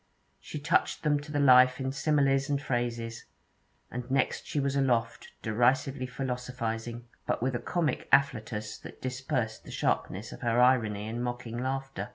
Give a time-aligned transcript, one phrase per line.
[0.39, 3.25] She touched them to the life in similes and phrases;
[3.91, 9.69] and next she was aloft, derisively philosophizing, but with a comic afflatus that dispersed the
[9.69, 12.09] sharpness of her irony in mocking laughter.